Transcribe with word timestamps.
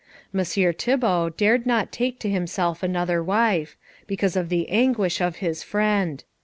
Messire 0.33 0.73
Thibault 0.73 1.29
dared 1.37 1.67
not 1.67 1.91
take 1.91 2.17
to 2.21 2.27
himself 2.27 2.81
another 2.81 3.21
wife, 3.21 3.77
because 4.07 4.35
of 4.35 4.49
the 4.49 4.67
anguish 4.69 5.21
of 5.21 5.35
his 5.45 5.61
friend. 5.61 6.23